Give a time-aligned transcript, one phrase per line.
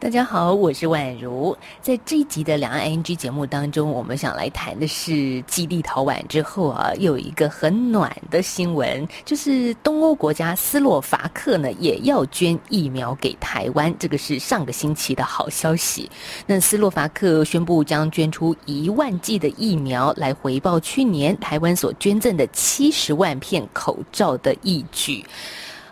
[0.00, 1.54] 大家好，我是宛如。
[1.82, 16.10] 在这一集的两岸 ING 节目当中，我们想来谈的是继立陶宛之后啊，又有一个很暖的新闻，就是东欧国家斯洛伐克呢也要捐疫苗给台湾，这个是上个星期的好消息。
[16.46, 25.22] 那斯洛伐克宣布将捐出一万剂的疫苗来回报去年台湾所捐赠的七十万片口罩的义举。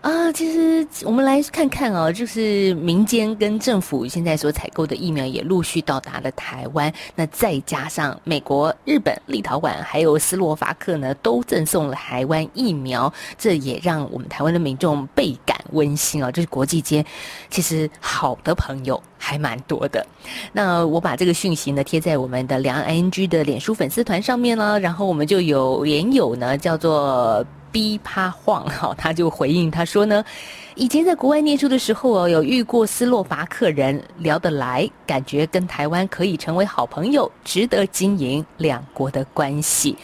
[0.00, 6.92] 啊，其实我们来看看哦，就是民间跟政府现在所采购的疫苗也陆续到达了台湾。
[7.16, 16.30] 那再加上美国、日本、立陶宛还有斯洛伐克呢，都赠送了台湾疫苗，这也让我们台湾的民众倍感温馨哦。
[16.30, 17.04] 就是国际间
[17.50, 20.06] 其实好的朋友还蛮多的。
[20.52, 27.44] 那我把这个讯息呢贴在我们的两岸 NG 的脸书粉丝团上面了，然后我们就有连友呢叫做。
[27.70, 30.24] 逼趴晃好，他就回应他说呢，
[30.74, 39.96] 以前在国外念书的时候哦，有遇过斯洛伐克人，聊得来，感觉跟台湾可以成为好朋友，值得经营两国的关系。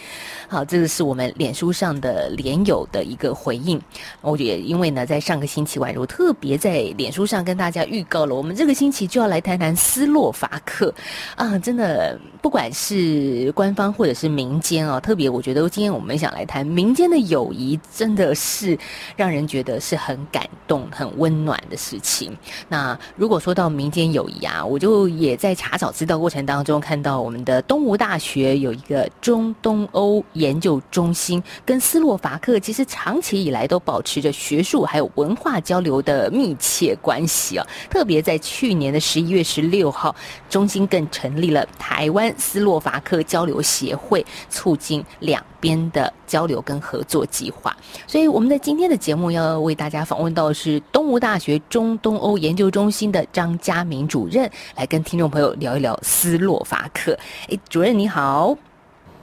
[0.48, 3.80] 好，这个是我们脸书上的连友的一个回应。
[4.20, 10.94] 我觉得，因为呢，在上个星期宛如特别在脸书上跟大家预告了，我们这个星期就要来谈谈斯洛伐克
[11.34, 18.78] 啊，真的，不管是官方或者是民间啊，特别我觉得今天我们想来谈民间的友谊，真的是
[19.16, 22.36] 让人觉得是很感动、很温暖的事情。
[22.68, 30.22] 那如果说到民间友谊啊，我就也在查找资料过程当中看到，我们的东吴大学有一个中东欧。
[30.34, 40.14] 研究中心跟斯洛伐克其实长期以来都保持着学术还有文化交流的密切关系啊，特别在去年的十一月十六号，
[40.48, 47.74] 中心更成立了台湾斯洛伐克交流协会，促进两边的交流跟合作计划。
[48.06, 57.16] 所以我们在今天的节目要为大家访问到的是东吴大学中东欧研究中心的张家明主任，来跟听众朋友聊一聊斯洛伐克。
[57.48, 58.56] 诶，主任你好，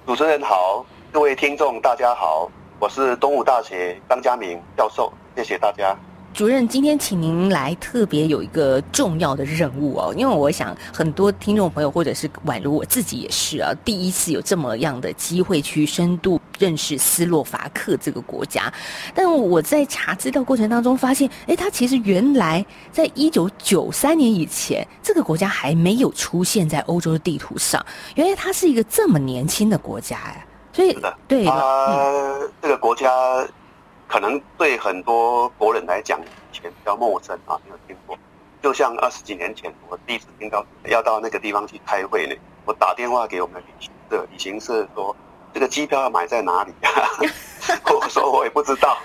[0.06, 0.85] 主持人好。
[1.13, 2.49] 各位听众，大家好，
[2.79, 5.94] 我是东吴大学张嘉明教授，谢谢大家。
[6.33, 18.72] 主任，今天请您来，特别有一个重要的任务哦，因为我想很多听众朋友或者是宛如我自己也是啊，第一次有这么样的机会去深度认识斯洛伐克这个国家。
[19.13, 27.85] 但我在查资料过程当中发现，哎，它其实原来在一九九三年以前，这个国家还没有出现在欧洲的地图上。
[28.16, 30.45] 原来它是一个这么年轻的国家呀。
[30.74, 33.12] 所以，对，他、呃、这个国家
[34.08, 38.18] 可能对很多国人来讲以前比较陌生啊，没有听过。
[38.62, 45.16] 就像二十几年前，我第一次听到要到那个地方去开会呢，我打电话给我们的旅行社，旅行社说
[45.54, 46.74] 这个机票要买在哪里？
[47.94, 48.98] 我说我也不知道。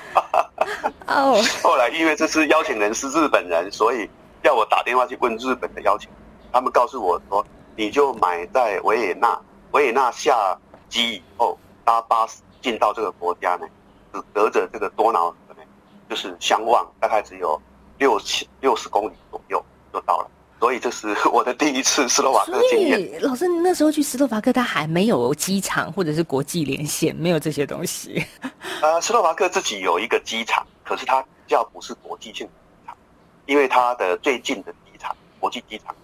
[1.09, 1.43] 哦。
[1.62, 4.09] 后来因为这次邀请人是日本人，所以
[4.43, 6.10] 要我打电话去问日本的邀请，
[6.53, 7.44] 他们告诉我说
[7.75, 9.37] 你就买在维也纳，
[9.72, 10.56] 维也纳下。
[10.88, 13.66] 机以后搭巴士进到这个国家呢，
[14.12, 15.62] 只隔着这个多瑙河呢，
[16.08, 17.60] 就是相望大概只有
[17.98, 20.30] 六七六十公里左右就到了。
[20.58, 23.20] 所以这是 我的第一次斯洛伐克经验。
[23.20, 28.24] 老师，那时候去斯洛伐克，他还没有机场或者是国际连线，没有这些东西。
[28.80, 32.97] 呃，斯洛伐克自己有一个机场，可是它比较不是国际性的机场，
[33.44, 35.94] 因为它的最近的机场，国际机场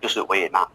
[0.00, 0.68] 就是维也纳。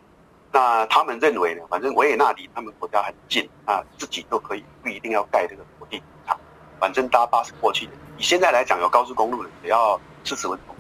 [0.52, 6.38] 那他们认为呢，反正维也纳离他们国家很近啊，自己都可以，不一定要盖这个国际机场，
[6.80, 7.92] 反正搭巴士过去的。
[8.18, 10.76] 以现在来讲，有高速公路的，只要四十分钟。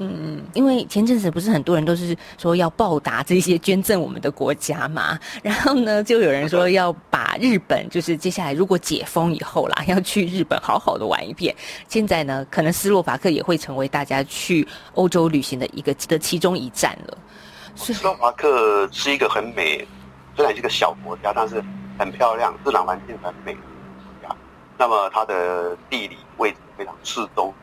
[0.00, 11.52] 嗯嗯，因为前阵子不是很多人都是说要报答这些捐赠我们的国家嘛， 然后呢，就有人说要把日本，就是接下来如果解封以后啦， 要去日本好好的玩一遍。
[11.88, 17.18] 现在呢，可能斯洛伐克也会成为大家去欧洲旅行的一个的其中一站了。
[17.78, 19.86] 斯洛伐克是一个很美，
[20.34, 21.62] 虽然是一个小国家，但是
[21.96, 24.36] 很漂亮，自然环境很美的国家。
[24.76, 27.54] 那么它的地理位置非常适中。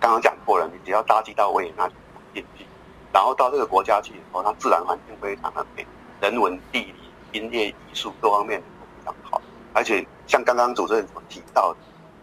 [0.00, 1.94] 刚刚讲过了，你只要搭机到维也纳就
[2.32, 2.66] 进去，
[3.12, 5.86] 然后到这个国家去以后，它自然环境非常的美，
[6.22, 6.94] 人文、地理、
[7.38, 9.40] 音乐、艺术各方面都非常好。
[9.74, 11.78] 而且像刚刚主持人所提到的，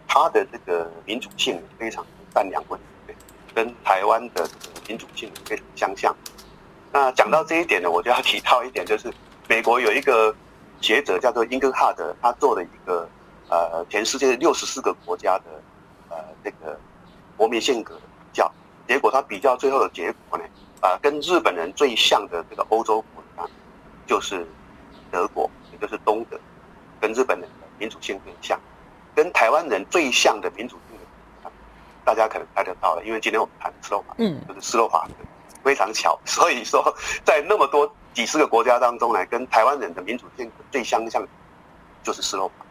[0.08, 2.04] 它的这个民主性非常
[2.34, 3.14] 善良温和，
[3.54, 4.46] 跟台湾的
[4.88, 6.14] 民主性非常相像。
[6.92, 9.10] 那讲到这一点呢，我就要提到一点，就是
[9.48, 10.34] 美国有一个
[10.80, 13.08] 学者叫做英格哈德，他做了一个
[13.48, 15.44] 呃全世界六十四个国家的
[16.10, 16.78] 呃这个
[17.36, 18.52] 国民性格的比较，
[18.86, 20.44] 结果他比较最后的结果呢，
[20.82, 23.50] 啊，跟日本人最像的这个欧洲国家，
[24.06, 24.46] 就是
[25.10, 26.38] 德国，也就是东德，
[27.00, 28.60] 跟日本人的民主性很像。
[29.14, 30.98] 跟台湾人最像的民主性
[31.42, 31.50] 格，
[32.04, 35.12] 大家可能猜得到了，因为今天我们谈斯洛伐，嗯，就是斯洛伐克，
[35.62, 36.18] 非常巧。
[36.24, 36.94] 所以说，
[37.24, 41.26] 在那么多几十个国家当中呢，跟台湾人的民主性最相像，
[42.02, 42.66] 就是斯洛伐克。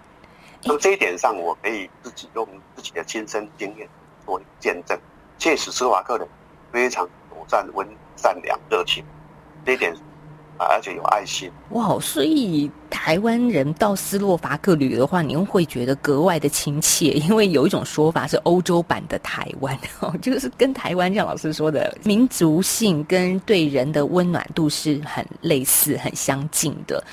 [0.63, 3.89] 那么这一点上，我可以自己用自己的亲身经验
[4.25, 4.99] 做见证，
[5.37, 6.27] 确实斯洛伐克人
[6.71, 9.03] 非常友善、温善良、热情，
[9.65, 9.95] 这一点。
[10.69, 11.97] 而且有爱心哇！
[11.99, 27.03] 所以台湾人到斯洛伐克旅游的话，您会觉得格外的亲切，因为有一种说法是欧洲版的台湾哦，就 是跟台湾像老师说的民族性跟对人的温暖度是很类似、很相近的。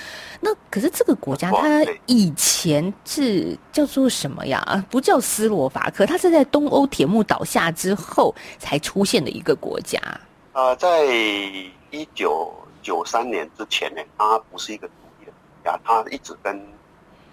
[0.40, 4.84] 那可是这个国家它以前是叫做什么呀？
[4.90, 10.00] 不叫斯洛伐克，它是在东欧铁幕倒下之后才出现的一个国家。
[10.52, 11.04] 呃，在
[11.90, 12.52] 一九。
[12.88, 15.32] 九三年之前呢，他不是一个独立的
[15.62, 16.58] 国家，他一直跟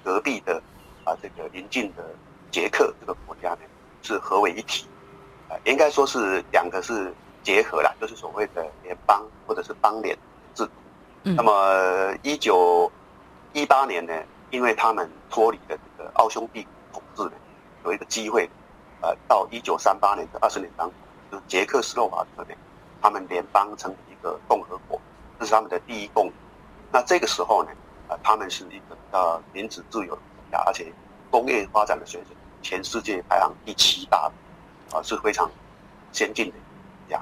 [0.04, 0.62] 隔壁的
[1.06, 2.04] 啊这个邻近的
[2.52, 3.60] 捷克这个国家呢
[4.02, 4.86] 是合为一体，
[5.48, 10.14] 啊，应该说是两个是结合了，就是所谓的联邦或者是邦联
[10.54, 10.72] 制度。
[11.24, 12.92] 那么一九
[13.54, 14.14] 一八年呢，
[14.50, 17.42] 因为他们脱离了这个奥匈帝国统治呢，
[17.86, 18.50] 有一个机会，
[19.00, 20.96] 呃，到一九三八年的二十年当中，
[21.32, 22.54] 就是捷克斯洛伐克呢，
[23.02, 24.95] 他们联邦成为一个共和国。
[25.40, 26.32] 这是他们的第一共，
[26.92, 27.70] 那这个时候呢，
[28.08, 30.92] 啊，他们是一个比较民主自由的国家，而且
[31.30, 34.32] 工业发展的水准，全世界排行第七大，
[34.94, 35.52] 啊，是非常
[36.14, 37.22] 先进的国家，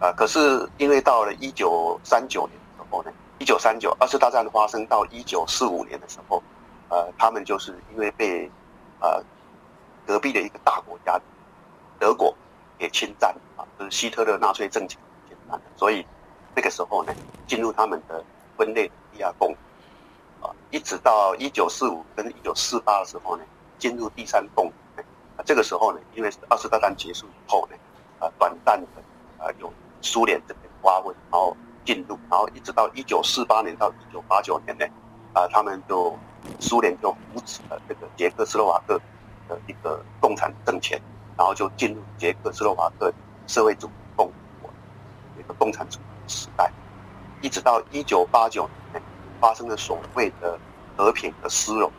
[0.00, 6.42] 啊，可是因为到了一九三九年的时候呢，一九三九二次大战发生到一九四五年的时候，
[6.90, 8.50] 呃，他们就是因为被
[9.00, 9.22] 呃
[10.06, 11.18] 隔壁的一个大国家
[11.98, 12.36] 德国
[12.78, 16.06] 给侵占啊，就是希特勒纳粹政权侵占，所以。
[16.56, 17.14] 那个时候呢，
[17.46, 18.24] 进入他们的
[18.56, 19.54] 分裂的第二共，
[20.40, 23.44] 啊，一直到一九四五跟一九四八的时候呢，
[23.78, 24.72] 进入第三共。
[25.36, 27.76] 啊，这个时候呢，因为二次大战结束以后呢，
[28.20, 28.86] 啊，短暂的
[29.36, 29.70] 啊有
[30.00, 31.54] 苏联这边瓜分，然后
[31.84, 34.86] 进入，然后一直到一九四八年到一九八九年呢，
[35.34, 36.18] 啊，他们就
[36.58, 38.98] 苏联就扶持了这个捷克斯洛伐克
[39.46, 40.98] 的一个共产政权，
[41.36, 43.12] 然后就进入捷克斯洛伐克
[43.46, 44.32] 社会主义共和
[44.62, 44.70] 国
[45.38, 46.15] 一个共产主义。
[46.26, 46.70] 时代，
[47.40, 49.02] 一直到一九八九年，
[49.40, 50.58] 发生了所谓的
[50.96, 51.90] 和平的丝绒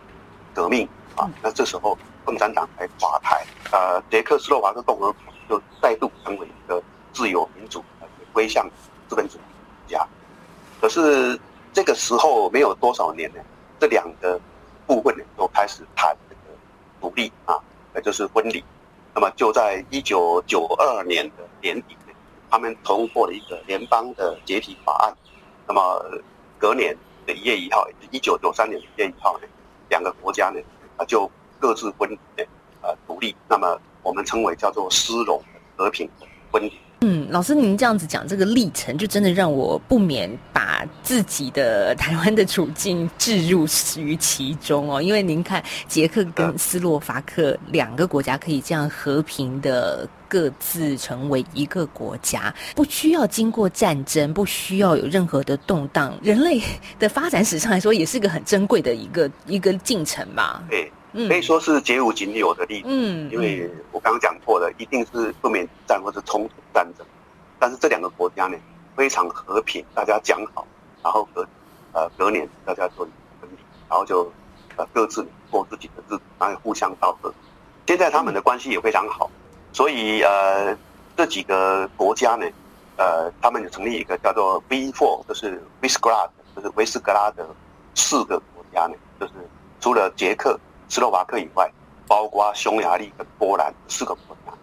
[0.53, 6.81] 革命啊，那这时候共产党才垮台，呃，捷克斯洛伐克共和国就再度成为一个
[7.13, 7.83] 自由民主、
[8.33, 8.69] 归向
[9.07, 9.41] 资本主义
[9.85, 10.07] 国家。
[10.81, 11.39] 可是
[11.73, 13.39] 这个时候没有多少年呢，
[13.79, 14.39] 这两个
[14.85, 16.57] 部分呢都开始谈这个
[16.99, 17.57] 独立啊，
[17.95, 18.63] 也就是婚礼。
[19.13, 21.95] 那么就在一九九二年的年底。
[22.49, 25.15] 他们通过了一个联邦的解体法案，
[25.67, 26.03] 那么
[26.57, 26.95] 隔年
[27.25, 29.47] 的一月一号，一九九三年的一月一号呢，
[29.89, 30.59] 两个国家呢
[30.97, 31.29] 啊就
[31.59, 32.17] 各自分，
[32.81, 35.41] 呃独立，那么我们称为叫做斯隆
[35.75, 36.09] 和平
[36.51, 36.71] 分离。
[37.01, 43.67] 嗯，老师您这样子讲这个历程，就真的让我不免把自己的台湾的处境置入
[43.97, 44.99] 于其中哦。
[44.99, 56.59] 因为您看，捷克跟斯洛伐克两个国家可以这样和平的各自成为一个国家，不需要经过战争，不需要有任何的动荡，人类
[56.97, 60.63] 的发展史上来说，也是个很珍贵的一个一个进程吧。
[60.67, 60.91] 对。
[61.27, 67.03] 可以说是绝无仅有的例子，嗯，因为我刚刚讲过的，一定是不免战或者冲突战争，
[67.57, 68.55] 但是这两个国家呢，
[68.95, 70.67] 非常和平，大家讲好，
[71.01, 71.41] 然后隔
[71.93, 73.07] 呃隔年大家做
[73.41, 73.57] 分离，
[73.89, 74.31] 然后就
[74.75, 77.33] 呃各自过自己的日子，然后互相道贺。
[77.87, 79.31] 现在他们的关系也非常好，
[79.73, 80.77] 所以呃
[81.15, 82.45] 这几个国家呢，
[82.97, 87.43] 呃他们就成立一个叫做 V4，就是 Visegrad，就是维斯格拉德
[87.95, 89.33] 四个国家呢，就是
[89.81, 90.59] 除了捷克。
[90.89, 91.69] 斯洛伐克以外，
[92.07, 94.53] 包括匈牙利跟波兰四个国家，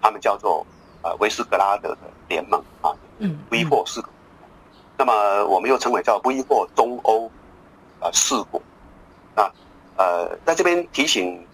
[0.00, 0.66] 他们叫做
[1.02, 1.98] 呃维斯格拉德的
[2.28, 4.08] 联盟啊，嗯，V4 四个。
[4.96, 7.30] 那么我们又称为叫 V4 中欧
[8.00, 8.60] 呃四国。
[9.36, 9.42] 那
[9.96, 11.46] 呃在这边提醒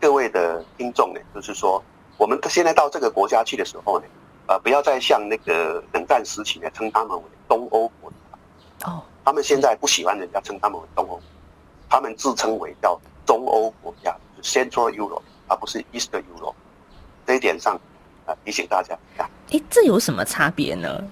[0.00, 1.82] 各位的听众呢，就是说
[2.16, 4.06] 我们现在到这个国家去的时候呢，
[4.48, 8.90] 呃不要再像那个冷战时期呢称他们为东欧国家。
[8.90, 11.20] 哦，他们现在不喜欢人家称他们为东欧，
[11.88, 12.98] 他们自称为叫。
[13.36, 16.54] 中欧国家就是 Central Europe，而不是 East Europe。
[17.26, 17.78] 这一点上，
[18.24, 18.96] 啊，提醒大家。
[19.50, 21.04] 哎，这有什么差别呢？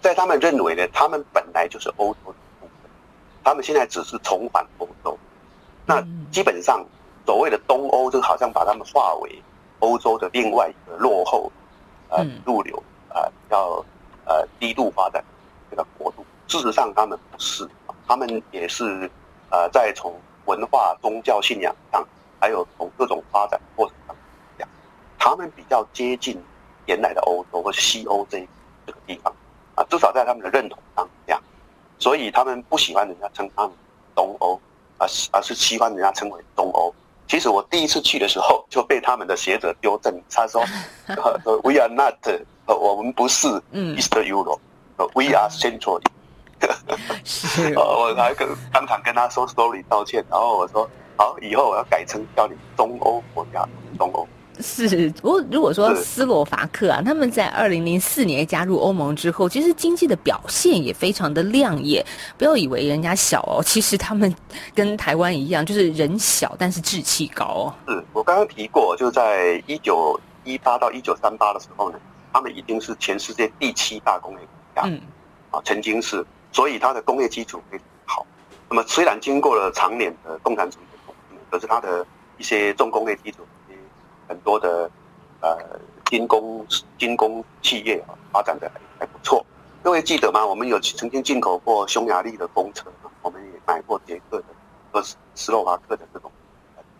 [0.00, 2.90] 在他们认为呢，他们本来就是欧洲的部分，
[3.44, 5.18] 他们现在只是重返欧洲。
[5.84, 6.84] 那基本上，
[7.26, 9.42] 所谓的东欧，就好像把他们划为
[9.80, 11.52] 欧洲的另外一个落后，
[12.08, 13.84] 呃，入流，呃，要
[14.24, 15.22] 呃呃低度发展
[15.70, 16.24] 这个国度。
[16.48, 17.68] 事实上，他们不是，
[18.06, 19.10] 他们也是
[19.50, 20.14] 呃在从
[20.52, 22.06] 文化、宗教信仰上，
[22.38, 24.14] 还有从各种发展过程上
[24.58, 24.68] 讲，
[25.18, 26.38] 他们比较接近
[26.84, 28.46] 原来的欧洲或西欧这
[28.86, 29.34] 这个地方
[29.76, 31.42] 啊，至少在他们的认同上这样，
[31.98, 33.72] 所以他们不喜欢人家称他们
[34.14, 34.60] 东欧，
[34.98, 36.94] 而是而是喜欢人家称为东欧。
[37.26, 40.62] 其实我第一次去的时候就被他们的学者纠正，他说：
[41.64, 42.16] “We are not，
[42.66, 46.02] 我们不是 East Europe，We are Central。”
[47.24, 53.66] 是，我还跟当场跟他说 sorry 道歉，然后我说：“好，以后我要改称叫你东欧国家，
[53.98, 54.26] 东欧。”
[54.60, 62.04] 是，不过如果说斯洛伐克啊，他们在二零零四年加入欧盟之后，其实经济的表现也非常的亮眼。
[62.36, 64.32] 不要以为人家小哦，其实他们
[64.74, 67.74] 跟台湾一样，就是人小但是志气高哦。
[67.88, 71.98] 是我刚刚提过，就在一九一八到一九三八的时候呢，
[72.30, 75.00] 他们已经是全世界第七大工业国家，嗯，
[75.50, 78.26] 啊，曾经是，所以它的工业基础非常好。
[78.68, 82.06] 那么虽然经过了长年的共产主义的统治，可是它的
[82.38, 83.38] 一些重工业基础。
[84.28, 84.90] 很多的
[85.40, 85.58] 呃
[86.06, 86.64] 军工
[86.96, 89.44] 军工企业啊，发展的还还不错。
[89.82, 90.46] 各位记得吗？
[90.46, 92.90] 我们有曾经进口过匈牙利的公车，
[93.20, 94.44] 我们也买过捷克的
[94.90, 95.02] 和
[95.34, 96.32] 斯洛伐克的这种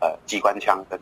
[0.01, 1.01] 呃机关枪跟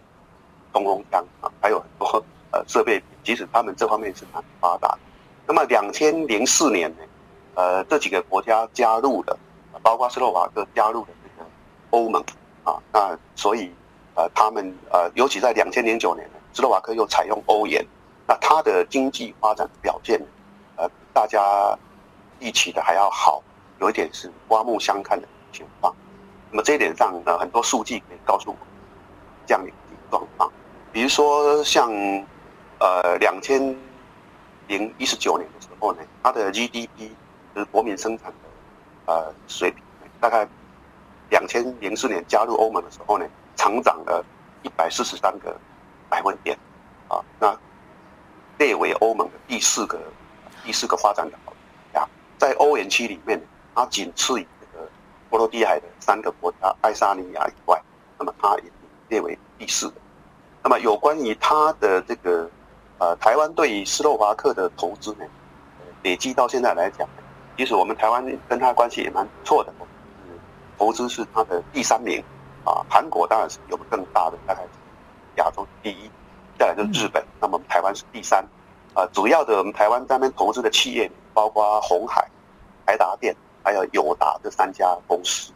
[0.72, 3.02] 冲锋枪啊，还有很多呃设备。
[3.24, 4.98] 即使他们这方面是蛮发达的。
[5.48, 7.02] 那么两千零四年呢，
[7.54, 9.38] 呃这几个国家加入了，
[9.82, 11.48] 包括斯洛伐克加入了这个
[11.90, 12.22] 欧盟
[12.64, 13.70] 啊，那所以。
[14.16, 17.82] 呃，他们呃，尤其在两千零九年，斯洛伐克又采用欧元，
[18.26, 20.20] 那它的经济发展表现，
[20.76, 21.40] 呃，大家
[22.40, 23.40] 预期的还要好，
[23.78, 25.94] 有一点是刮目相看的情况。
[26.50, 28.62] 那么这一点上呢，很多数据可以告诉我们
[29.46, 29.76] 这样的一个
[30.10, 30.52] 状况。
[30.92, 31.90] 比如说像
[32.80, 33.74] 呃两千
[34.66, 37.12] 零一十九年的时候呢，它的 GDP
[37.66, 39.82] 国民生产的呃水平，
[40.20, 40.46] 大概
[41.30, 43.26] 两千零四年加入欧盟的时候呢。
[43.56, 44.24] 成长了
[44.62, 45.54] 一百四十三个
[46.08, 46.56] 百分点，
[47.08, 47.54] 啊，那
[48.56, 50.00] 列为欧盟的第四个
[50.64, 51.54] 第四个发展的国
[51.92, 53.38] 家，在欧元区里面，
[53.74, 54.88] 它仅次于这个
[55.28, 57.78] 波罗的海的三个国家爱沙尼亚以外，
[58.18, 58.64] 那么它也
[59.08, 59.94] 列为第四个。
[60.62, 62.48] 那么有关于它的这个
[62.98, 65.26] 呃台湾对斯洛伐克的投资呢，
[66.02, 67.06] 累计到现在来讲，
[67.60, 69.70] 其实我们台湾跟他关系也蛮不错的，
[70.78, 72.24] 投资是他的第三名。
[72.64, 74.68] 啊，韩国当然是有个更大的，大概是
[75.36, 76.10] 亚洲第一，
[76.58, 78.42] 再来就是日本，那么台湾是第三。
[78.94, 82.26] 啊，主要的我们台湾在那边投资的企业，包括鸿海、
[82.86, 85.52] 台达电，还有友达这三家公司，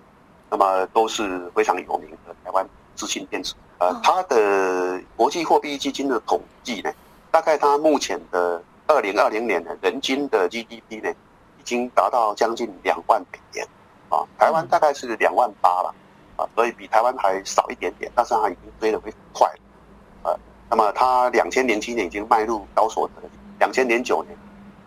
[0.51, 3.55] 那么都是非常有名的台湾资讯电子。
[3.79, 6.93] 呃，它的国际货币基金的统计呢，
[7.31, 11.15] 大概它目前的二零二零年的人均的 GDP 呢，已
[11.65, 13.67] 已经达到将近两万美元。
[14.11, 15.95] 啊，台湾大概是两万八了。
[16.37, 19.61] 啊，所以比台湾还少一点点，但是它已经追得非常快了。
[20.25, 23.23] 呃，那么它两千零七年已经迈入高所得，
[23.59, 24.37] 两千零九年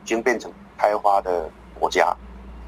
[0.04, 2.16] 已经变成开发的国家。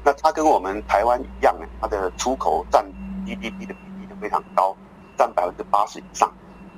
[0.02, 2.84] 那它跟我们台湾一样呢，它的出口占
[3.24, 4.74] GDP 的比例就非常高，
[5.16, 6.32] 占百分之八十以上。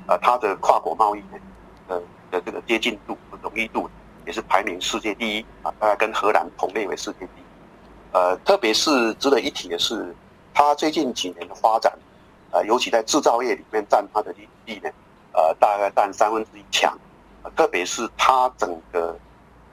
[0.07, 1.39] 呃，它的跨国贸易呢，
[1.89, 3.89] 呃的这个接近度和、容易度
[4.27, 7.45] 也是排名世界第一啊，大概跟荷兰同列为世界第一。
[8.13, 10.15] 呃，特别是值得一提的是。
[10.55, 11.91] 它最近几年的发展，
[12.51, 14.91] 呃，尤其在制造业里面占它的比例呢，
[15.33, 16.95] 呃，大概占三分之一强，
[17.57, 19.19] 特别是它整个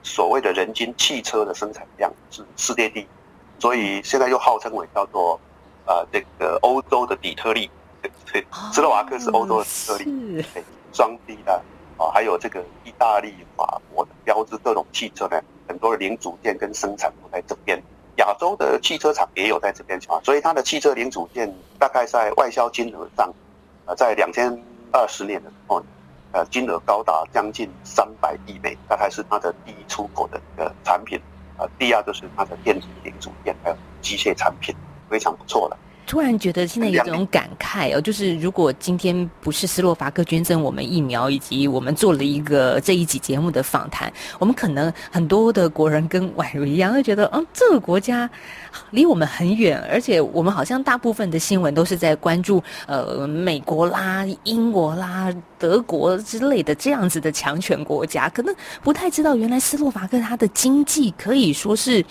[0.02, 3.06] 所谓的人均汽车的生产量是世界第一，
[3.58, 5.38] 所以现在又号称为叫做
[5.84, 7.68] 呃这个欧洲的底特律，
[8.32, 8.42] 对，
[8.72, 10.64] 斯洛伐克是欧洲的底特律，对，
[10.94, 11.62] 双低的
[12.00, 15.38] 啊，还有这个意大利、法国的标志各种汽车呢，
[15.68, 17.78] 很多的零组件跟生产都在这边。
[18.16, 23.30] 亚洲的汽车厂也有在这边啊，所以它的汽车零组件大概在外销金额上，
[23.84, 24.50] 呃，在两千
[24.92, 25.82] 二十年的时候，
[26.32, 31.20] 呃，金额高达将近三百亿美，大概是它的第一出口的一个产品，
[31.58, 34.74] 呃，第二就是它的电子零组件还有机械产品，
[35.10, 35.76] 非常不错的。
[36.10, 48.28] 突然觉得现在有这种感慨哦，就是如果今天不是斯洛伐克捐赠我们疫苗，以及我们做了一个这一集节目的访谈，我们可能很多的国人跟宛如一样，会觉得，嗯，这个国家
[48.90, 58.52] 离我们很远，而且我们好像大部分的新闻都是在关注呃美国啦、英国啦、德国之类的这样子的强权国家，可能
[58.82, 62.04] 不太知道原来斯洛伐克它的经济可以说是。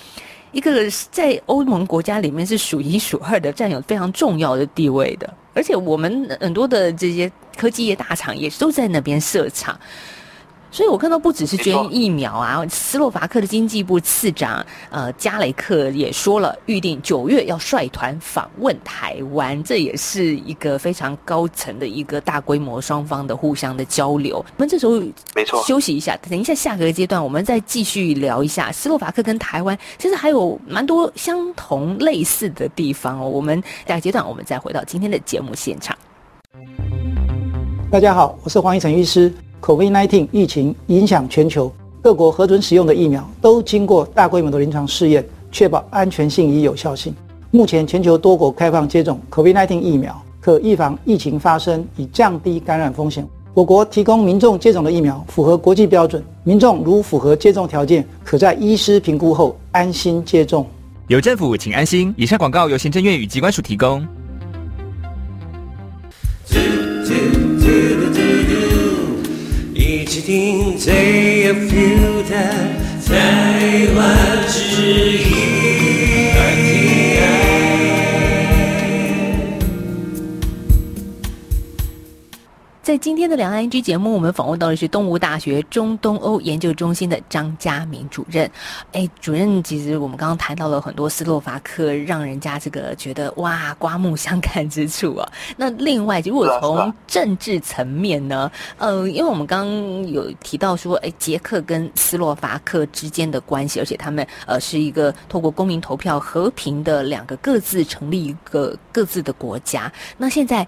[0.52, 9.80] 一个在欧盟国家里面是数一数二的，占有非常重要的地位的，而且我们很多的这些科技业大厂也都在那边设厂。
[10.72, 24.38] 所以我看到不只是捐疫苗啊，斯洛伐克的经济部次长呃加雷克也说了，预定九月要率团访问台湾，这也是一个非常高层的一个大规模双方的互相的交流。
[24.38, 25.02] 我们这时候
[25.36, 33.28] 没错，休息一下，等一下下个阶段我们再继续聊一下斯洛伐克跟台湾，其实还有蛮多相同类似的地方哦。
[33.28, 35.98] 我们下个阶段我们再回到今天的节目现场。
[37.92, 39.34] 大家好，我是黄奕晨医师。
[39.62, 47.14] COVID-19 疫情影响全球，各国核准使用的疫苗都经过大规模的临床试验，确保安全性与有效性。
[47.52, 53.28] 目前全球多国开放接种 COVID-19 疫苗，可预防疫情发生，以降低感染风险。
[53.54, 60.66] 我国提供民众接种的疫苗符合国际标准，民众如符合接种条件，可在医师评估后安心接种。
[61.08, 62.14] 有政府，请安心。
[62.16, 64.08] 以上广告由行政院与机关署提供。
[70.20, 72.36] 一起听最有 feel 的
[73.08, 75.59] 台湾之一。
[82.90, 88.50] 在今天的两岸 ING 节目，我们访问到的是东吴大学中东欧研究中心的张家明主任。
[88.94, 95.32] 哎，主任，其实我们刚刚谈到了很多斯洛伐克，让人家这个觉得哇，刮目相看之处啊。
[95.56, 98.52] 那另外，如果从政治层面呢？
[98.80, 109.94] 呃，因为我们刚刚有提到说，哎，捷克跟斯洛伐克之间的关系，而且他们呃是一个透过公民投票和平的两个各自成立一个各自的国家。
[110.18, 110.68] 那现在。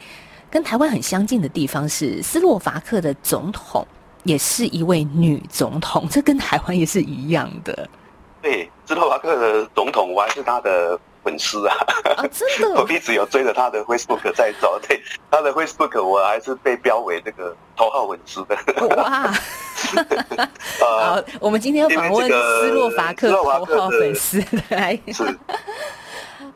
[0.52, 3.88] 跟台湾很相近的地方是，斯洛伐克的总统
[4.24, 7.90] 也是一位女总统，这跟台湾也是一样的。
[8.42, 11.76] 对，斯洛伐克的总统，我还是他的粉丝啊！
[12.18, 14.78] 啊，真的， 我一直有追着他的 Facebook 在找。
[14.80, 18.58] 对，他的 Facebook 我还是被标为这个头号粉丝的。
[18.98, 19.32] 哇！
[20.82, 25.00] 好，我们今天要访问斯洛伐克头号粉丝来。
[25.14, 25.24] 是。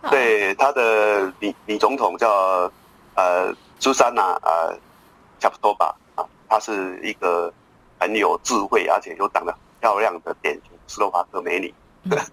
[0.10, 2.70] 对，他的女女总统叫
[3.16, 3.56] 呃。
[3.80, 4.78] 苏珊娜呃，
[5.40, 7.54] 差不多吧啊，她是一个
[8.00, 11.74] 很有智慧，而且又长得很漂亮的典型斯洛伐克美女。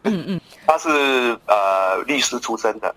[0.04, 0.88] 嗯嗯， 她是
[1.46, 2.94] 呃律师出身的，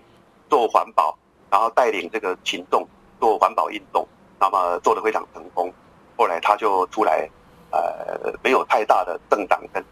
[0.48, 1.16] 做环保，
[1.50, 2.86] 然后带领这个群众
[3.20, 4.06] 做环保运动，
[4.38, 5.72] 那么做得非常成功。
[6.16, 7.28] 后来她就出来，
[7.70, 9.84] 呃，没有太大的政党跟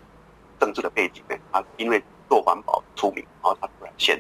[0.61, 4.19] 政治的背景呢，她因为做环保出名，然后她突然选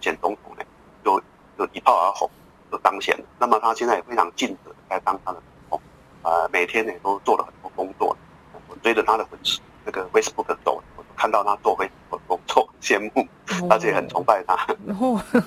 [0.00, 0.64] 选总统呢，
[1.04, 1.20] 就
[1.58, 2.30] 就一炮而红。
[2.70, 5.80] 就当选，那么他现在也非常尽责在当他的总统，
[6.22, 8.16] 呃，每天也都做了很多工作。
[8.68, 13.26] 我追着他的粉丝那个 Facebook 走，我看到他做 Facebook 工作，羡慕，
[13.68, 14.56] 而且很崇拜他。
[14.86, 15.22] 然后、哦，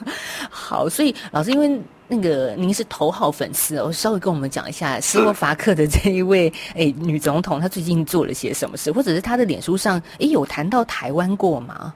[0.50, 11.94] 好，所以老师，因为那个您是头号粉丝，我稍微跟我们讲一下斯洛伐克的这一位哎女总统，她最近做了些什么事，或者是她的脸书上哎有谈到台湾过吗？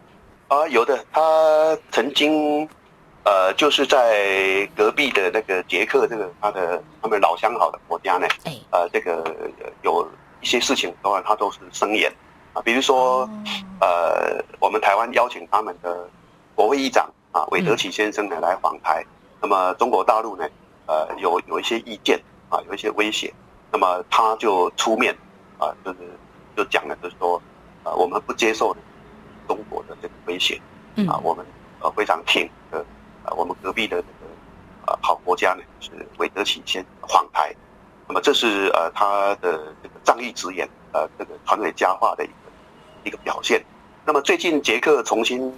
[0.47, 1.21] 啊，有的，她
[1.91, 2.67] 曾经。
[3.27, 8.25] 呃，就是在隔壁的那个捷克，这个他的他们老相好的国家呢，
[8.71, 9.21] 呃，这个
[9.81, 10.09] 有
[10.39, 12.09] 一些事情的话，他都是声言。
[12.53, 13.29] 啊，比如说，
[13.81, 16.09] 呃，我们台湾邀请他们的
[16.55, 19.05] 国会议长啊，韦德奇先生呢来访台，
[19.41, 20.47] 那么中国大陆呢，
[20.85, 23.33] 呃，有有一些意见啊，有一些威胁，
[23.73, 25.13] 那么他就出面
[25.59, 25.99] 啊，就是
[26.55, 27.41] 就讲了，就是说，
[27.83, 28.73] 呃，我们不接受
[29.49, 30.61] 中国的这个威胁
[31.09, 31.45] 啊，我们
[31.81, 32.49] 呃非常挺
[33.35, 34.27] 我们隔壁的这个
[34.87, 37.53] 呃好国家呢，是韦德启先访台，
[38.07, 42.33] 那么这是呃他的这个仗义执言，呃这个传为佳话的一个
[43.03, 43.63] 一个表现。
[44.05, 45.53] 那么最近捷克重新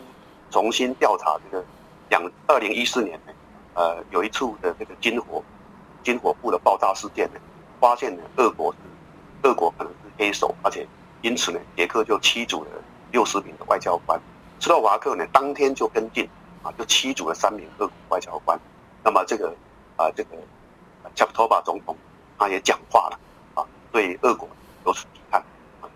[0.49, 1.63] 重新调查这个
[2.09, 3.33] 两二零一四年呢，
[3.75, 5.43] 呃有一处的这个军火
[6.01, 7.39] 军火库的爆炸事件呢，
[7.79, 8.77] 发现呢俄国是
[9.47, 10.87] 俄国可能是黑手，而且
[11.21, 12.69] 因此呢捷克就驱逐了
[13.11, 14.19] 六十名的外交官，
[14.59, 16.27] 斯洛伐克呢当天就跟进。
[16.63, 18.59] 啊，就驱逐了三名俄国外交官。
[19.03, 19.53] 那么这个
[19.95, 20.29] 啊，这个
[21.15, 21.95] 加普托巴总统
[22.37, 23.19] 他也讲话了
[23.55, 24.47] 啊，对俄国
[24.85, 25.43] 有所批判。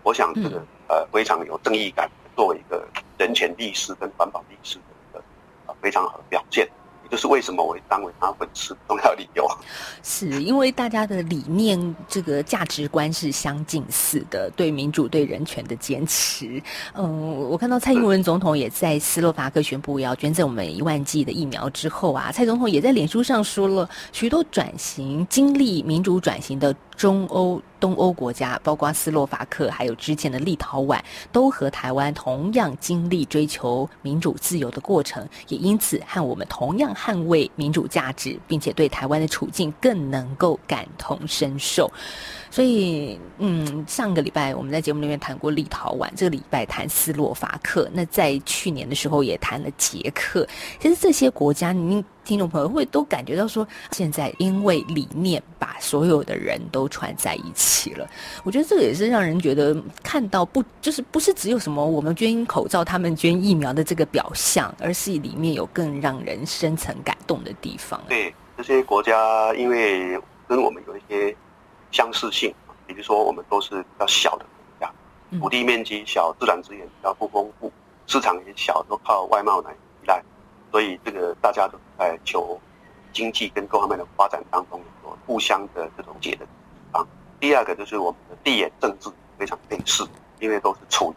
[0.02, 2.86] 我想这个呃非常有正义感，作为一个
[3.18, 5.18] 人权律师跟环保律师的一个
[5.66, 6.68] 啊非常好的表现。
[7.10, 9.46] 就是为什么我当为他粉丝重要理由，
[10.02, 16.60] 是因为大家的理念、这个价值观是相近似的，对民主、对人权的坚持。
[16.94, 31.00] 嗯，我看到蔡英文总统也在斯洛伐克宣布要捐赠我们一万剂的疫苗之后啊，蔡总统也在脸书上说了许多转型、经历民主转型的中欧、东欧国家，包括斯洛伐克，还有之前的立陶宛，
[31.32, 41.90] 都和台湾同样经历追求民主自由的过程，也因此和我们同样捍卫民主价值，并且对台湾的处境更能够感同身受。
[42.54, 50.46] 所以，嗯，上个礼拜我们在节目里面谈过立陶宛，这个礼拜谈斯洛伐克，那在去年的时候也谈了捷克。
[50.78, 58.08] 其实这些国家，您听众朋友会都感觉到说，现在因为理念把所有的人都串在一起了。
[58.44, 68.00] 我觉得这个也是让人觉得看到不就是不是只有什么我们捐口罩，他们捐疫苗的这个表象，而是里面有更让人深层感动的地方。
[68.08, 71.36] 对，这些国家因为跟我们有一些。
[71.94, 72.52] 相似性，
[72.88, 74.92] 比如说我们都是比较小的国家，
[75.38, 77.72] 土地面积小，自然资源比较不丰富，
[78.08, 80.20] 市场也小，都靠外贸来依赖，
[80.72, 82.60] 所以这个大家都在求
[83.12, 86.50] 经济跟各方面的发展当中有互相的这种解的地
[86.90, 87.06] 方。
[87.38, 90.04] 第二个就是我们的地缘政治非常类似，
[90.40, 91.14] 因为都是处于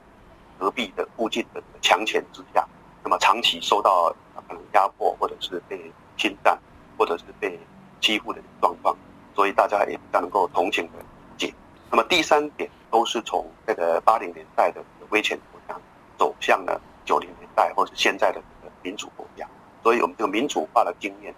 [0.59, 2.63] 隔壁的附近的强权之下，
[3.03, 4.15] 那么长期受到
[4.47, 6.55] 可能压迫，或者是被侵占，
[6.99, 7.59] 或者是被
[7.99, 8.95] 欺负的状况。
[9.37, 11.05] 所以大家也能够同情的理
[11.37, 11.53] 解。
[11.91, 15.79] 那么第三点，都是从这个八零年代的威权国家
[16.17, 19.47] 走向了九零年代或者现在的这个民主国家。
[19.83, 21.31] 所以我们这个民主化的经验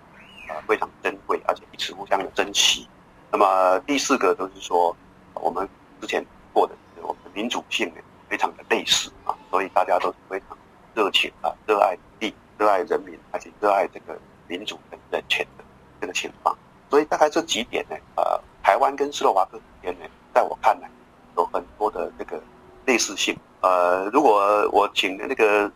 [0.47, 2.87] 啊非常珍贵，而且彼此互相的珍惜。
[3.29, 4.95] 那么第四个就是说，
[5.33, 5.67] 我们
[5.99, 7.91] 之前过的是我们的民主性
[8.29, 10.57] 非常的类似啊，所以大家都是非常
[10.95, 15.65] 热情啊，热爱地、热爱人民，而且热爱这个民主跟人权的
[15.99, 16.57] 这个情况。
[16.89, 20.89] 所以大概这几点呢，呃，台湾跟斯洛伐克之间呢，在我看来，
[21.37, 22.41] 有很多的这个
[22.85, 23.37] 类似性。
[23.61, 25.71] 呃，如果我请那个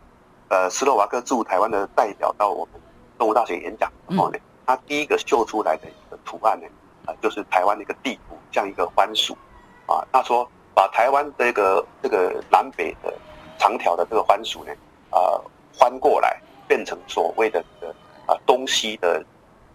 [0.48, 2.80] 呃斯洛伐克驻台湾的代表到我们
[3.16, 6.66] 动物大学演讲的话呢，他第一个秀出来的一个图案呢，
[7.06, 9.36] 啊、呃，就是台湾的一个地图，像一个番薯，
[9.86, 13.14] 啊，他说把台湾这个这个南北的
[13.56, 14.72] 长条的这个番薯呢，
[15.10, 15.44] 啊、呃，
[15.78, 17.94] 翻过来变成所谓的这个
[18.26, 19.24] 啊东西的。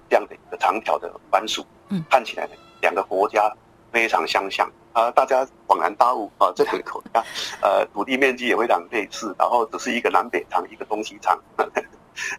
[0.10, 3.52] 这样的一个长条的番薯，嗯，看起来呢，两个国家
[3.92, 7.24] 非常相像啊，大家恍然大悟啊，这两个国家，
[7.62, 11.40] 呃，土地面积也非常类似，然后只是一个南北长，一个东西长，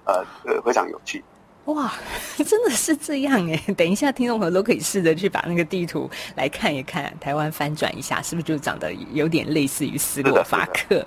[0.05, 1.25] 呃，呃，非常有趣。
[1.71, 1.93] 哇，
[2.45, 3.75] 真的是这样哎！
[3.77, 11.07] 等一下，听众朋友都可以试着去把那个地图来看一看，台湾翻转一下，是不是就长得有点类似于斯洛伐克？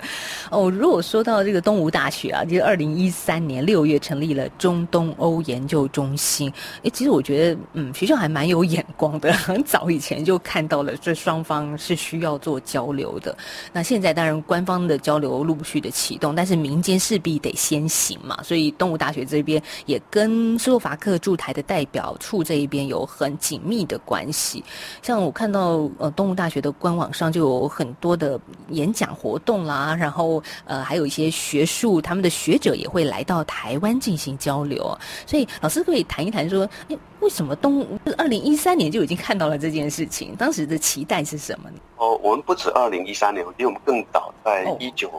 [0.50, 6.52] 哦，如果说到这个东吴大学啊，就是二零一三年六月成立了中东欧研究中心。
[6.84, 13.36] 哎，其实我觉得，嗯，学校还蛮有眼光的，很早以前就看到了这双方是需要做交流的。
[13.74, 24.64] 那现在当然官方的交流陆续的启动，但是民间势必得先行嘛，所以东吴大学这边也跟斯洛伐克驻台的代表处这一边有很紧密的关系，
[25.02, 28.40] 像我看到呃东吴大学的官网上就有很多的
[28.70, 37.86] 演讲活动啦，然后呃还有一些学术，他们的学者也会来到台湾进行交流，所以老师可以谈一谈说，诶，为什么东
[38.18, 40.36] 二零一三年就已经看到了这件事情？
[40.36, 41.78] 当时的期待是什么呢？
[41.98, 45.10] 哦，我们不止二零一三年，比我们更早，在一九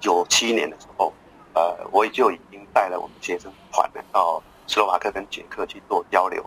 [0.00, 1.12] 九七年的时候，
[1.54, 4.42] 呃，我也就已经带了我们学生团呢到。
[4.72, 6.42] 斯洛伐克跟捷克去做交流，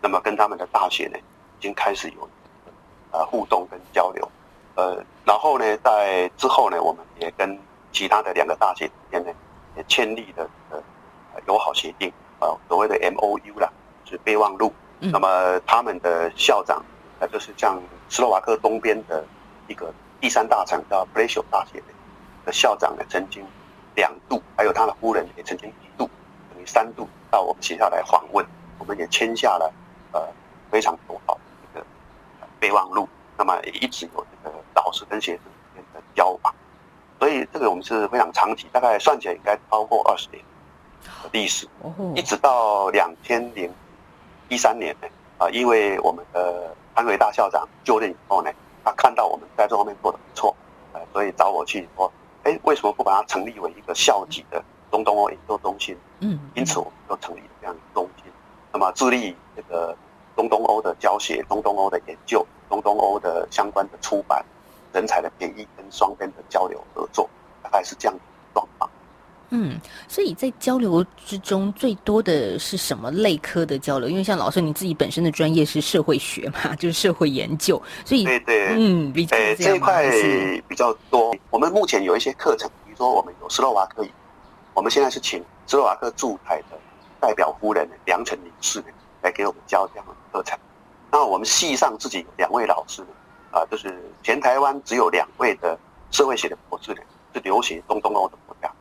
[0.00, 2.28] 那么跟他们的大学呢，已经开始有
[3.12, 4.28] 呃互动跟交流，
[4.74, 7.56] 呃，然后呢，在之后呢，我们也跟
[7.92, 9.32] 其他的两个大学之间呢，
[9.76, 10.82] 也签立了呃
[11.46, 13.72] 友好协定，呃，所谓的 M O U 啦，
[14.04, 14.72] 就是备忘录。
[14.98, 16.84] 那么他们的校长，
[17.20, 19.24] 呃，就是像斯洛伐克东边的
[19.68, 21.80] 一个第三大城叫 Prešov 大学
[22.44, 23.46] 的校长呢，曾经
[23.94, 26.10] 两度，还有他的夫人也曾经一度，等
[26.62, 27.08] 于三度。
[27.30, 28.46] 到我们学校来访问，
[28.78, 29.72] 我们也签下了
[30.12, 30.20] 呃
[30.70, 31.84] 非常友好的一个
[32.60, 33.08] 备忘录。
[33.38, 36.54] 那么也一直有这个导师跟学生之间的交往，
[37.18, 40.44] 所以这个我们是非常长期，大概算起来应该超过二十年
[41.02, 41.66] 的历史。
[42.14, 43.72] 一直到两千零
[44.48, 48.52] 一三年呢，啊，因为我们的潘伟大校长就任以后呢，
[48.84, 50.54] 他看到我们在这方面做的不错，
[50.92, 52.12] 呃，所以找我去说，
[52.44, 55.96] 哎，为什么不把它成立为一个校级的中东欧研究中心？
[56.24, 58.32] 嗯，因此我们就成立了这样一个中心，
[58.72, 59.94] 那么致力这个
[60.36, 64.44] 中东欧的教学、中东欧的研究、中东欧的相关的出版、
[64.92, 67.28] 人才的培育跟双边的交流合作，
[67.60, 68.20] 大概是这样的
[68.54, 68.88] 状况。
[69.50, 74.08] 嗯，所以在交流之中，最多的是什么类科的交流？
[74.08, 80.08] 因为像老师你自己本身的专业是社会学嘛， 就是社会研究，所以对对，嗯，比较这，这一块
[80.68, 81.34] 比较多。
[81.50, 84.10] 我们目前有一些课程，比如说我们有斯洛伐克语，
[84.72, 85.42] 我们现在是请。
[85.66, 86.78] 斯洛伐克驻台的
[87.20, 88.82] 代表夫人梁成林氏
[89.22, 90.58] 来给我们教这样的课程。
[91.10, 93.04] 那我们系上自己两位老师
[93.50, 95.78] 啊、就是全台湾只有两位的
[96.10, 97.02] 社会学的博士呢，
[97.34, 98.72] 是留学东东欧的国家，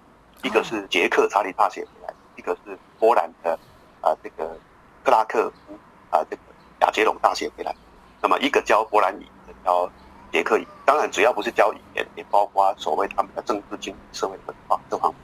[0.44, 3.52] 一个是捷克查理大学回来，一个是波兰的
[4.00, 4.58] 啊、这个
[5.04, 5.78] 克拉克夫
[6.10, 6.42] 啊、这个
[6.80, 7.76] 亚杰隆大学回来。
[8.22, 9.92] 那么一个教波兰语，一个教
[10.32, 10.66] 捷克语。
[10.86, 15.20] 当然，主要不是教语言，也包括所谓他们的政治、经济、社会文化这方面。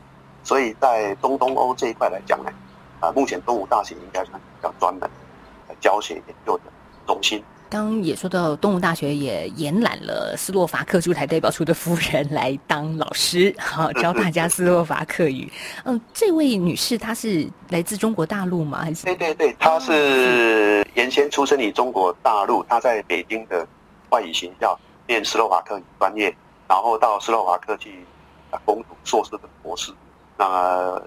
[0.47, 2.49] 所以在中东欧这一块来讲呢，
[3.01, 5.01] 啊，目前东吴大学应该算比较专门
[5.67, 6.63] 的教学研究的
[7.05, 7.43] 中心。
[7.69, 15.51] 刚也说到，东吴大学也延揽了斯洛伐克驻台代表处的夫人 来当老师，好教大家斯洛伐克语。
[15.83, 18.79] 嗯，这位女士她是来自中国大陆吗？
[18.83, 19.03] 还是？
[19.03, 23.67] 对对对，她是原先出生于中国大陆，她在北京的
[24.11, 26.33] 外语学校念斯洛伐克语专业，
[26.69, 28.05] 然后到斯洛伐克去
[28.63, 29.91] 攻读硕士跟博士。
[30.37, 31.01] 那么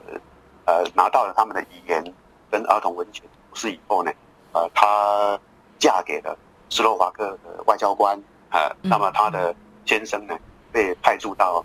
[0.67, 2.03] 呃拿到了他们的遗言
[2.51, 4.13] 跟儿童文学博士以后呢，
[4.53, 5.39] 呃，她
[5.79, 6.37] 嫁给了。
[6.73, 8.17] 斯洛伐克的外交官，
[8.51, 9.53] 呃，那么她的
[9.85, 10.39] 先生呢，
[10.71, 11.65] 被派驻到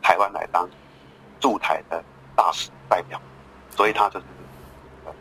[0.00, 0.70] 台湾来当
[1.40, 2.00] 驻台的
[2.36, 3.20] 大使代表，
[3.68, 4.26] 所以她就是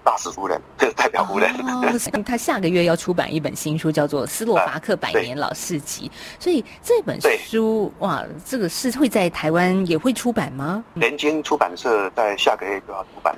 [0.03, 1.49] 大使夫人，这 个代表夫人。
[1.65, 1.81] 哦，
[2.25, 6.11] 他下个月要出版一本新书，叫做《斯洛伐克百年老市集》，
[6.43, 10.83] 所以这本书哇，这个是会在台湾也会出版吗？
[10.95, 13.35] 联经出版社在下个月就要出版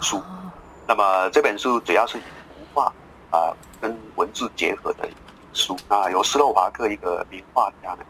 [0.00, 0.22] 书，
[0.86, 2.92] 那么这本书主要是以图画
[3.30, 5.08] 啊跟文字结合的。
[5.52, 8.00] 书啊，由斯洛伐克一个名画家呢，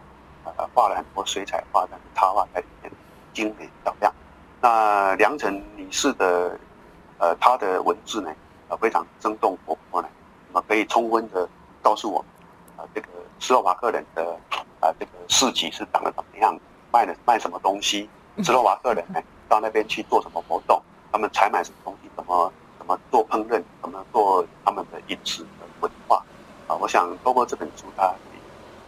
[0.56, 2.92] 呃，画了很多水彩画，但是插画在里面
[3.32, 4.12] 精美漂亮。
[4.60, 6.58] 那良辰女士的，
[7.18, 8.34] 呃，他的文字呢，
[8.68, 10.08] 呃，非常生动活泼呢，
[10.48, 11.48] 那么可以充分的
[11.82, 12.28] 告诉我们，
[12.76, 13.08] 啊、呃，这个
[13.40, 14.22] 斯洛伐克人的
[14.80, 16.58] 啊、呃，这个市集是长得怎么样，
[16.92, 18.08] 卖的卖什么东西，
[18.44, 26.22] 斯洛伐克人呢，到那边去做什么活动，他们采买什么东西，怎么怎么做烹饪，怎么做他们的饮食的文化。
[26.66, 28.40] 啊，我想通过这本书，它可以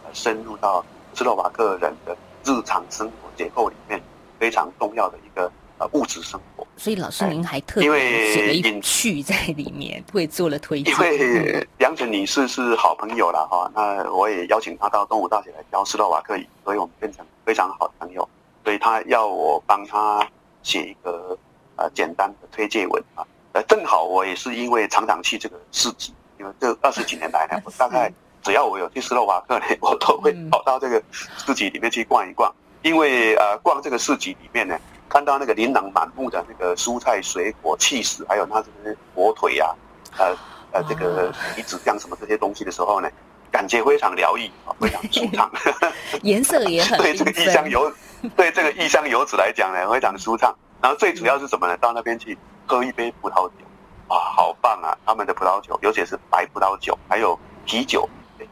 [0.05, 4.01] 呃深入到斯洛伐克人的日常生活结构里面
[4.37, 6.67] 非常重要的一个呃物质生活。
[6.77, 10.93] 所以老师您还特别写了一序在里面，会做了推荐。
[10.93, 18.27] 因为良辰女士是好朋友了哈，那我也邀请她到东吴大学来教斯洛瓦克语，所以我们变成非常好的朋友。
[18.63, 20.25] 所以她要我帮她
[20.63, 21.37] 写一个
[21.75, 26.13] 呃简单的推荐文啊，呃正好我也是因为常常去这个市集。
[26.39, 28.09] 因为这二十几年来呢，我大概
[28.41, 32.49] 只要我有去斯洛瓦克呢，我都会跑到这个市集里面去逛一逛。
[32.81, 39.75] 因为呃，逛这个市集里面呢，看到那个琳琅满目的那个蔬菜、水果、气死，还有那这些火腿呀、
[40.11, 40.35] 啊，呃
[40.71, 43.09] 呃，这个鱼子酱什么这些东西的时候呢，
[43.51, 45.51] 感觉非常疗愈啊，非常舒畅。
[46.21, 47.91] 颜色也很对这个异乡游，
[48.35, 50.55] 对这个异乡游子来讲呢，非常舒畅。
[50.81, 51.75] 然后最主要是什么呢？
[51.77, 53.65] 到那边去喝一杯葡萄酒。
[54.07, 54.89] 啊，好棒啊！
[55.05, 58.09] 他们的葡萄酒，尤其是白葡萄酒，还有啤酒，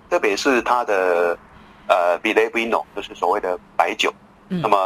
[0.07, 1.35] 特别是它的
[1.87, 4.13] 呃，Vitello Vino，就是所谓的白酒。
[4.49, 4.77] 嗯、那么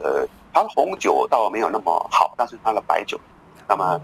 [0.00, 3.18] 呃，它红酒倒没有那么好，但是它的白酒，
[3.68, 4.00] 那么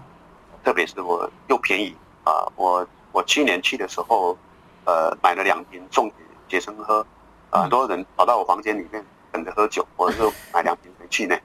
[0.63, 2.47] 特别是我又便宜啊！
[2.55, 4.37] 我我去年去的时候，
[4.85, 6.15] 呃，买了两瓶送给
[6.47, 7.05] 学生喝，
[7.49, 11.37] 啊、很多人跑到我房间里面等着喝酒，我就买两瓶回去呢。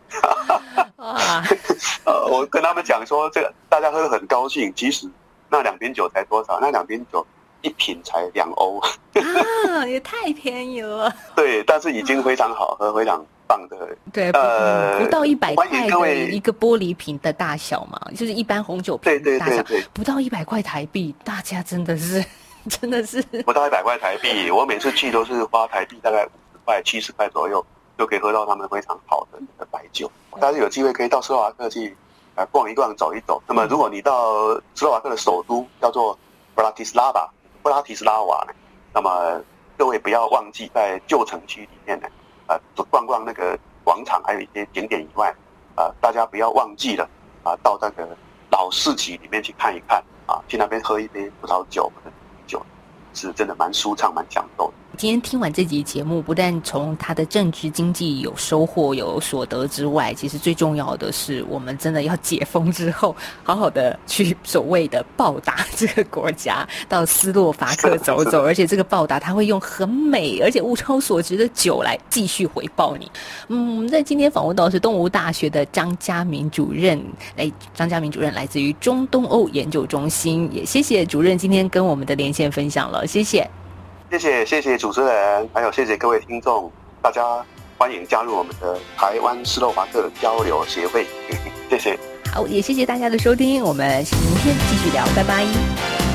[0.97, 1.43] 啊，
[2.05, 4.73] 呃，我跟他们讲说，这个大家喝得很高兴。
[4.75, 5.09] 其实
[5.49, 6.59] 那两瓶酒才多少？
[6.61, 7.27] 那两瓶酒
[7.63, 8.79] 一瓶才两欧，
[9.17, 11.11] 啊，也太便宜了。
[11.35, 13.77] 对，但是已经非常好喝，非常棒的。
[14.13, 22.25] 对，呃，不到一百块的一个玻璃瓶的大小嘛，就是一般红酒瓶的大小，对对对对，不到一百块台币，大家真的是，
[22.71, 24.49] 真的是不到一百块台币。
[24.53, 27.65] 我每次去都是花台币大概五十块、七十块左右。
[27.99, 30.11] 就可以喝到他们非常好的那个白酒。
[30.41, 31.95] 大家有机会可以到斯洛伐克去
[32.35, 33.43] 啊逛一逛、走一走。
[33.47, 36.19] 那么，如果你到斯洛伐克的首都叫做
[36.55, 37.31] 布拉提斯拉瓦，
[37.63, 38.55] 布拉提斯拉瓦呢，
[38.95, 39.39] 那么
[39.77, 42.09] 各位不要忘记在旧城区里面呢，
[42.51, 42.59] 啊，
[42.91, 45.33] 逛逛那个广场，还有一些景点以外，
[45.77, 47.09] 啊，大家不要忘记了
[47.45, 48.09] 啊，到那个
[48.51, 52.67] 老市集里面去看一看啊，去那边喝一杯葡萄酒或者啤酒，
[53.15, 54.90] 是真的蛮舒畅、蛮享受的。
[55.01, 68.45] 今天听完这集节目，不但从他的政治经济有收获、有所得之外，其实最重要的是，我们真的要解封之后，好好的去所谓的报答这个国家，到斯洛伐克走走。
[68.45, 73.11] 而且这个报答，他会用很美而且物超所值的酒来继续回报你。
[73.49, 77.03] 嗯，在今天访问到是东吴大学的张家明主任，
[77.37, 83.51] 来，张家明主任来自于中东欧研究中心，也谢谢主任今天跟我们的连线分享了，谢谢。
[84.11, 86.71] 谢谢谢谢主持人，还有谢谢各位听众，
[87.01, 87.23] 大家
[87.79, 91.07] 欢迎加入我们的台湾斯洛伐克交流协会，
[91.71, 91.97] 谢谢。
[92.33, 96.10] 好，也谢谢大家的收听，我们明天继续聊，拜拜。